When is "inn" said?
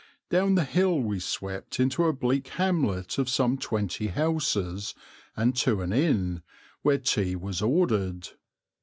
5.93-6.41